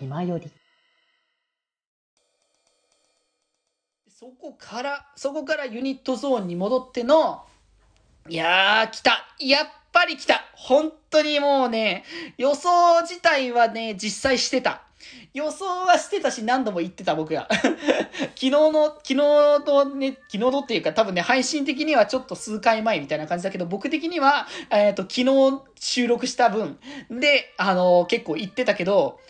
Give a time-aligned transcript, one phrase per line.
[0.00, 0.50] 気まより。
[4.08, 7.44] そこから、そこからユニットゾーンに戻っての、
[8.26, 12.04] いやー、来たやっぱり来た本当にもうね、
[12.38, 14.84] 予想自体はね、実際してた。
[15.32, 17.46] 予想はしてたし何度も言ってた僕が。
[17.50, 26.78] 昨日の、昨日のね、昨日のっていうか多分ね、配信的にはちょっと数回前みたいな感じだけど、僕的には、えっ、と、昨日収録した分
[27.10, 29.20] で、あの結構言ってたけど、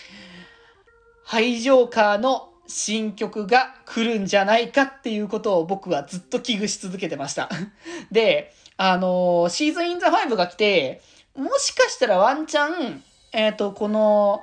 [1.31, 7.49] ハイジョーカーの新曲が来るんじゃないかっていうことを僕はずっと危惧し続けてました。
[8.11, 11.01] で、あのシーズンインザ5が来て、
[11.37, 14.43] もしかしたらワンチャン、えっ、と、この、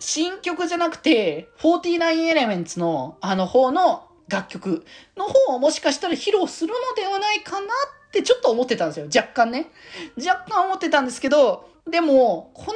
[0.00, 4.84] 新曲じゃなくて、49エレメンツの、あの方の楽曲
[5.16, 7.66] の方をもしかしたら披露するのではないかな
[8.08, 9.06] ってちょっと思ってたんですよ。
[9.06, 9.70] 若干ね。
[10.18, 12.74] 若干思ってたんですけど、でも、この流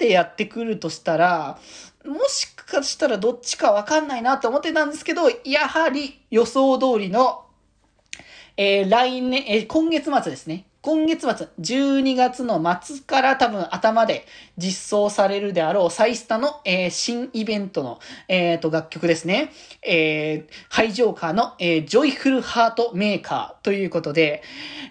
[0.00, 1.58] れでやってくるとしたら、
[2.04, 7.44] もしかしたらどっちかわかんないなと思ってたんですけど、やはり予想通りの、
[8.56, 10.66] えー来年、えー今月末ですね。
[10.82, 14.26] 今月末、12月の末から多分頭で
[14.58, 19.52] 実装されるであろうサイスタの、えー新イベントの、えーと楽曲ですね。
[19.80, 24.42] えーハイジョーカーの、えージョイフルハートメーカーということで、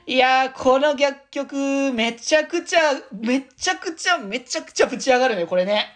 [0.08, 2.80] いやー、この楽曲、めちゃくちゃ、
[3.12, 5.88] めちゃくちゃ、めちゃくちゃぶち上がるね、これね。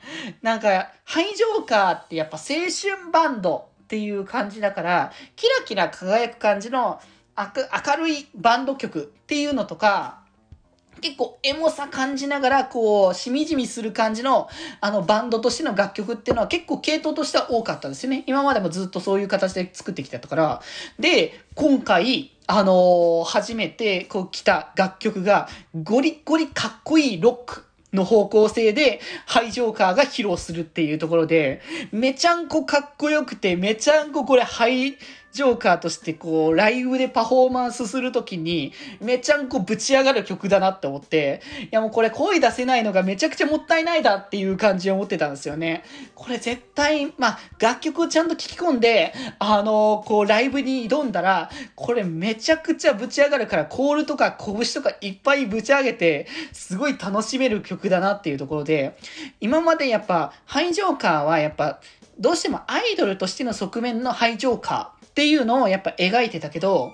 [0.42, 7.00] なんか、ハイジョーカーってやっぱ青春バンドっていう感じだから、キラキラ輝く感じの
[7.38, 10.26] 明るいバンド曲っていうのとか、
[11.02, 14.48] 結構エモさ感じながら、こう、しみじみする感じの、
[14.80, 18.24] あの、バンドとしての楽曲っていうのは結構系統としては多かったんですよね。
[18.28, 20.62] 今までもずっとそういう形で作ってきてたから。
[20.98, 25.50] で、今回、あのー初めて、こう、来た楽曲が、
[25.84, 27.66] ゴリゴリかっこいいロック。
[27.96, 31.62] の方向性で、ハイジョーカーが披露するっていうところで、
[31.94, 34.98] めちゃんこかっこよくて、めちゃんここれハイ
[35.36, 45.84] ジョーカーとしてこう、ライブでパフォーマンスするときに、めちゃんこぶち上がる曲だなって思って、いやもうこれ声出せないのがめちゃくちゃもったいないだっていう感じを持ってたんですよね。
[46.16, 58.98] これ絶対、まあ、楽曲をちゃんと聴き込んで、あのこう、ライブに挑んだら、これめちゃくちゃぶち上がるから、コールとか拳とかいっぱいぶち上げて、すごい楽しめる曲だなっていうところで、
[59.42, 61.82] 今までやっぱ、ハイジョーカーはやっぱ、
[62.18, 66.94] どうしてもアイドルとしての側面のハイジョーカーっていうのをやっぱ描いてたけど、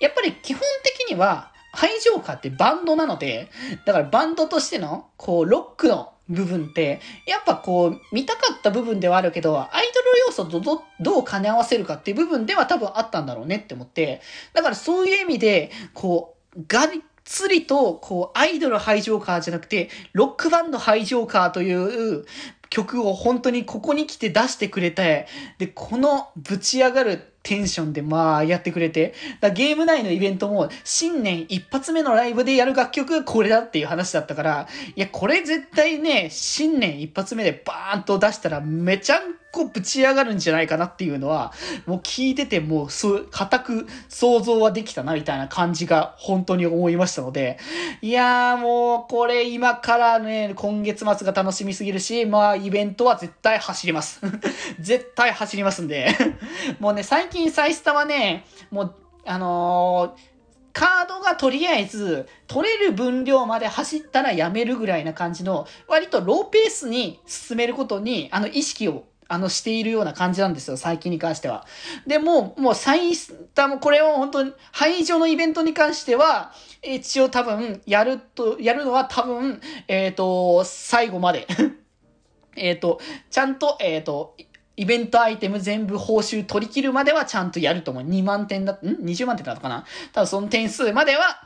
[0.00, 3.50] やっぱり基本的には、ハイジョーカーってバンドなので、
[3.86, 14.20] だからバンドとしての、こう、ロックの部分って、やっぱこう、見たかった部分ではあるけど、アイドル要素とどどう兼ね合わせるかっていう部分では多分あったんだろうねって思って、
[14.52, 16.88] だからそういう意味で、こう、がっ
[17.26, 22.24] つりと、こう、アイドルハイジョーカーじゃなくて、ロックバンドハイジョーカーという
[22.70, 25.26] 曲を本当にここに来て出してくれて、
[25.58, 41.50] で、このぶち上がるテンションでまあやってくれて、だゲーム内のイベントも新年一発目のライブでやる楽曲これだっていう話だったから、いや、これ絶対ね、新年一発目でバーンと出したらめちゃんこぶち上がるんじゃないかなっていうのは、
[41.86, 47.58] もう聞いててもうそう、固く想像はできたなみたいな感じが本当に思いましたので、
[48.02, 54.20] いやーもうこれ今からね、今月末が楽しみすぎるし、まあイベントは絶対走ります。
[54.78, 56.08] 絶対走りますんで。
[56.78, 60.36] もうね、最近サイスタはね、もう、あのー
[60.76, 71.66] カードがとりあえず取れる分量まで走ったらやめるぐらいな感じの割とローペースに進めることにあの意識をあのしているような感じなんですよ、最近に関しては。
[72.06, 76.52] でも、もうサイスタもこれを本当に、排除のイベントに関しては、
[76.82, 81.46] 一応多分、やると、やるのは多分、えっ、と、最後まで。
[82.54, 84.36] えっと、ちゃんと、えっ、と、
[84.76, 88.02] イベントアイテム全部報酬取り切るまではちゃんとやると思う。
[88.04, 89.84] 2万点だ、ん ?20 万点だったかな？
[90.12, 91.42] ただその点数までは、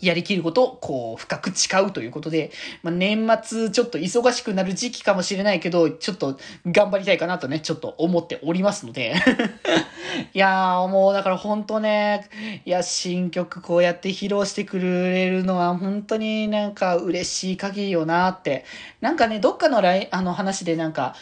[0.00, 2.50] やりきることを、こう、深く誓うということで、
[2.82, 9.14] まあ、年末ちょっと忙しくなる時期かもしれないけど、ちょっと頑張りたいかなとね、ちょっと思っておりますので。
[10.34, 12.28] いやー、もうだから本当ね、
[12.66, 18.66] いや、新曲こうやって披露してくれるのは本当になんか嬉しい限りよなーって。
[19.00, 21.14] なんかね、どっかのライあの話でなんか、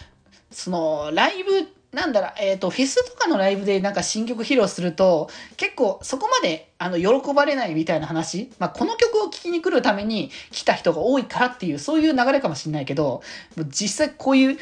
[0.54, 8.50] その、ライブ、なんだろう、えっ、と、フェスとかのライブでなんか新曲披露すると、結構そこまで、あの、喜ばれないみたいな話。
[8.58, 13.22] まあ、この曲を聴きに来るために来た人が多いからっていう、そういう流れかもしれないけど、
[13.68, 14.58] 実際こういう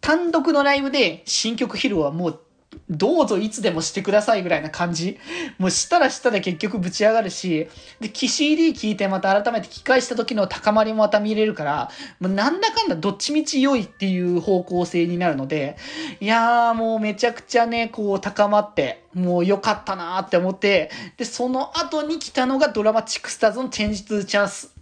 [0.00, 2.40] 単独のライブで新曲披露はもう、
[2.90, 5.18] どうぞいつでもしてくださいぐらいな感じ。
[5.58, 7.68] もうしたらしたで結局ぶち上がるし、
[8.00, 15.76] で、キ CD 聞いてまた改めて聞き返した時の高まりもまた見れるから、もうなんだかんだどっちみち良いっていう方向性になるので、
[16.20, 24.74] いやーもうめちゃくちゃね、こう高まって、もう良かったなーって思って、で、その後に来たのがドラマチックスターズのチェンジトゥチャンス。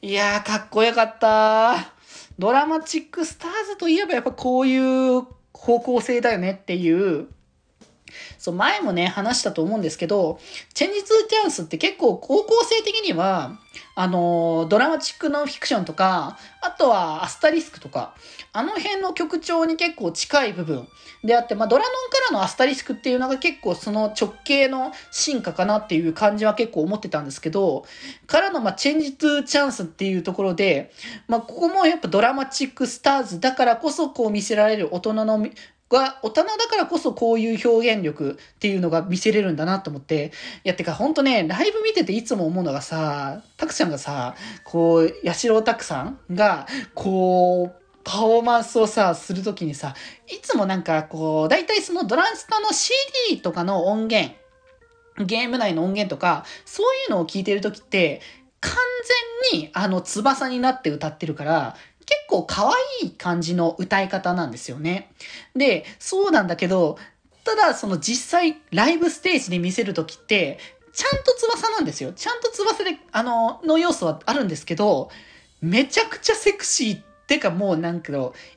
[0.00, 1.92] いやーかっこよかった
[2.38, 4.76] ドラマチックスターズといえばやっぱこうい
[5.18, 5.22] う
[5.54, 7.28] 方向性だよねっていう
[8.38, 10.38] そう、前もね、話したと思うんですけど、
[10.72, 13.58] チェンジツーチャンスって結構高校生的には、
[13.96, 18.14] あの、ドラマチックノンフィクションとか、あとはアスタリスクとか、
[18.52, 20.88] あの辺の曲調に結構近い部分
[21.24, 27.84] であって、まあ、ドラノンからのアスタリスクっていうのが結構その直系の進化かなっていう感じは結構思ってたんですけど、
[28.26, 30.92] からの、まチェンジトゥーチャンスっていうところで、
[31.28, 35.46] まあ、ここもやっぱドラマチックスターズだからこそこう見せられる大人の
[35.90, 40.32] が大人だからこそこういう表現力っていうのが見せれるんだなと思って。
[40.64, 44.34] いや、てかほんとね、ライブ見てていつも思うのがさ、たくちゃんがさ、
[44.64, 49.94] こう、八代拓さんが、こう、パフォーマンスをさ、するときにさ、
[50.28, 54.34] いつもなんかこう、大体そのドランスタの CD とかの音源、
[55.24, 58.20] ゲーム内の音源とか、そういうのを聞いてるときって、
[58.60, 58.74] 完
[59.52, 65.12] 全にあの翼になって歌ってるから、結構可愛い感じの歌い方なんですよね。
[65.54, 66.98] で、そうなんだけど、
[67.44, 70.58] ただその実際ライブステージで見せるときって、
[70.92, 72.12] ちゃんと翼なんですよ。
[72.12, 75.10] ちゃんと翼で、あの、の要素はあるんですけど、
[75.60, 78.12] めちゃくちゃセクシーてかもうなんか、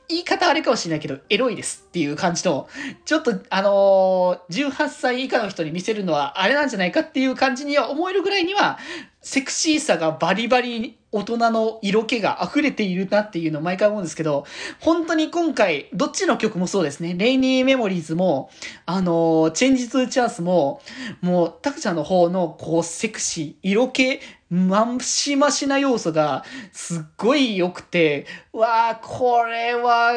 [0.08, 2.68] 言い方あれかもしれないけど、エロいですっていう感じと、
[3.04, 8.78] ちょっとあのー、18歳以下の人に見せるのはあれなんじゃないかっていう感じには思えるぐらいには、
[9.20, 14.44] セクシーさがバリバリ大人の色気が溢れているなっていうのを毎回思うんですけど、
[14.80, 17.14] 本当に今回、どっちの曲もそうですね。
[17.16, 18.50] レイニーメモリーズも、
[18.84, 20.82] あのー、チェンジトゥーチャンスも、
[21.22, 30.12] もう、タクちゃんの方の、こう、セクシー、色気、ましましな要素が、すっごい良くて、わあこれは、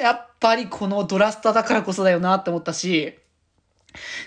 [0.00, 3.18] やっぱりこのドラスタだからこそだよなって思ったし、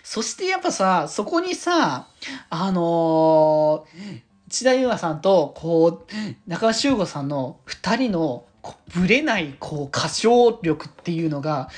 [0.03, 2.07] そしてやっぱさ、そこにさ、
[2.49, 6.13] あのー、内田優馬さんと、こう、
[6.47, 8.45] 中川修吾さんの二人の、
[8.93, 11.69] ぶれない、こう、歌唱力っていうのが、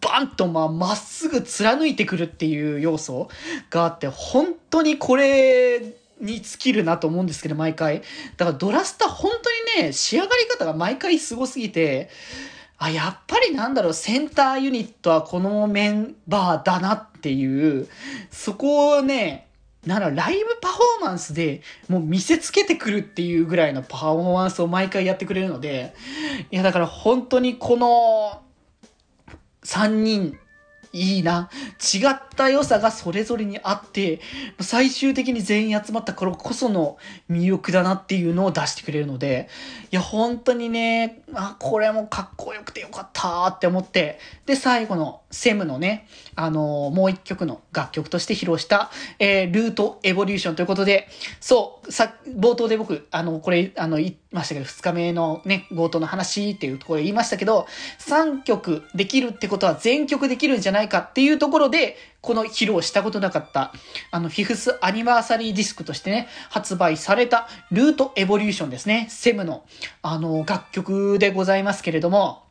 [0.00, 3.28] バンと、まあ、まっすぐ貫いてくるっていう要素
[3.70, 5.80] があって、本当にこれ
[6.20, 8.02] に尽きるなと思うんですけど、毎回。
[8.36, 12.08] だからドラスタ本当にね、仕上がり方が毎回すごすぎて、
[12.78, 17.88] あ、やっぱりなんだろう、センターユニットはこのメンバーだなっていう、
[18.30, 19.46] そこをね、
[19.86, 25.94] ならライブパフォーマンスでもう見せつけてくるっていうぐらいのパフォーマンスを毎回やってくれるので、
[26.50, 28.42] いやだから本当にこの
[29.62, 30.38] 3人
[30.96, 31.50] いいな。
[31.94, 34.20] 違った良さがそれぞれにあって、
[34.60, 36.96] 最終的に全員集まった頃こその
[37.30, 39.48] 魅力だなっていうのを出してくれるので、
[39.90, 51.08] いや、本当にね、あ、これもかっこよくてよかったって思って、で、最後のセムのね、あのー、もう一曲の楽曲として披露した、えー、ルートエボリューションということで、
[51.40, 57.66] そう、さ、冒頭で僕、あの、これ、あの、言いましたけど、二日目のね、冒頭の話っていうところで言いましたけど、
[58.00, 63.72] 3曲できるってことは全曲できるんじゃないかっていうところで、この披露したことなかった、
[64.10, 69.64] あの、フィフスアニバーサリーディスクとしてね、発売されたルートエボリューションですね、セムの、
[70.02, 72.45] あの、楽曲でございますけれども、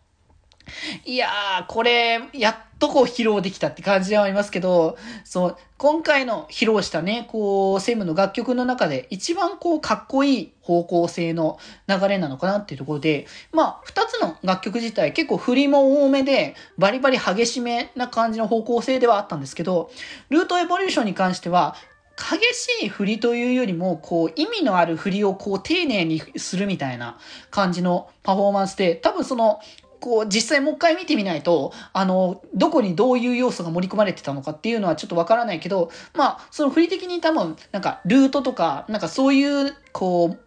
[1.06, 19.90] いやー、これ、やっとこう披露できたって感じではありますけど、そう、今回の披露したね、こう、セムの楽曲の中で一番こう、かっこいい方向性の流れなのかなっていうところで、まあ、二つの楽曲自体結構振りも多めで、バリバリ激しめな感じの方向性ではあったんですけど、
[20.30, 21.76] ルートエボリューションに関しては、
[22.18, 27.18] 激しい振りというよりも、こう、意味のある振りをこう、丁寧にするみたいな
[27.52, 29.60] 感じのパフォーマンスで、多分その、
[30.06, 40.38] こう、実際もう一回見てみないと、あの、どこにどういう要素が盛り込まれてたのかっていうのはちょっとわからないけど、まあ、その振り的に多分、なんか、ルートとか、なんかそういう、こ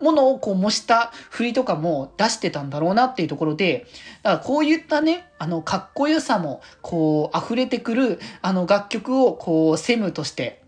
[0.00, 3.86] う、ものをこう模した振りとかも出してたんだろうなっていうところで、
[4.24, 10.63] だからこういったね、あの、かっこよさも、こう、溢れてくる、あの楽曲を、こう、セムとして、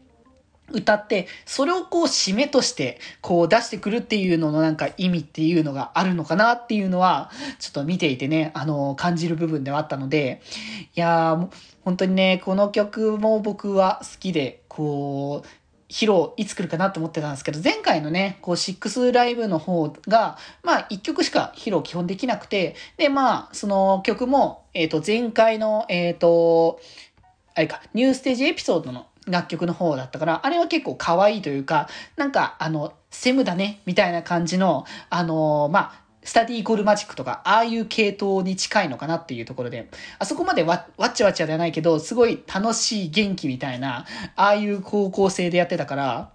[0.73, 10.43] 歌って、それをこう締めとしてこう出してくるっていうののなんか意味っていうのがあるのかなっていうのは、ちょっと見ていてね、あの、感じる部分ではあったので、
[10.95, 11.49] いやー、
[11.85, 15.49] 本当にね、この曲も僕は好きで、こう、
[15.89, 26.81] 披露いつ来るかなと思ってたんですけど、前回のね、こう、6ライブの方が、まあ、1曲しか披露基本できなくて、で、まあ、その曲も、えっ、と、前回の、えっ、と、
[27.55, 46.31] あれか、ニューステージエピソードの楽曲の方だったから、あれは結構可愛いというか、なんか、あの、セムだね、みたいな感じの、あのー、まあ、スタディーコールマジックとか、ああいう系統に近いのかなっていうところで、あそこまでわ、わっちゃわっちゃではないけど、すごい楽しい元気みたいな、ああいう高校生でやってたから、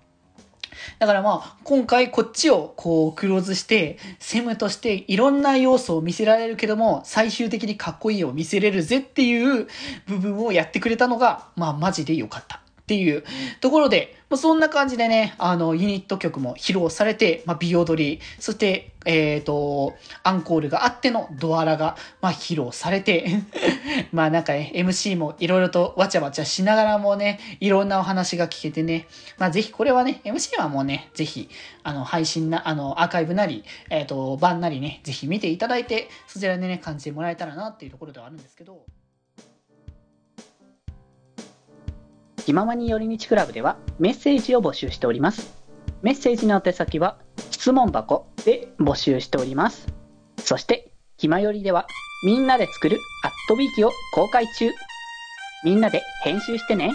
[1.00, 9.68] だからまあ、今回こっちをこうクローズして、セムとしていろんな要素を見せられるけども、最終的にかっこいいを見せれるぜっていう
[10.08, 12.61] 部分をやってくれたのが、まあマジで良かった。
[12.92, 13.24] っていう
[13.62, 23.30] ところで、まあ、そんな感じでね、あの、ユニット曲も披露されて、まあ、美踊り、そして、えっ、ー、と、アンコールがあってのドアラが、まあ、披露されて
[24.12, 29.08] まあ、なんかね、MC もいろいろとわちゃわちゃしながらもね、いろんなお話が聞けてね、
[29.38, 31.50] まあ、ぜひこれはね、MC はもうね、ぜひ、
[31.84, 38.86] あの、配信な、あの、アーカイブなり、えっ、ー、と、版なりね、ぜひ見ていただいて、そちらでね、感じてもらえたらなっていうところではあるんですけど、
[42.46, 45.54] 気ままに寄り道クラブではメッセージを募集しております。
[46.02, 47.18] メッセージの宛先は
[47.52, 49.88] 質問箱で募集しております。
[50.38, 51.86] そして、ひまよりでは
[52.26, 54.70] みんなで作るアットビーキを公開中。
[55.64, 56.92] みんなで編集してね。